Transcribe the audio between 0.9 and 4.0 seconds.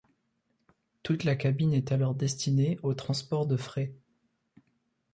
Toute la cabine est alors destinée au transport de fret.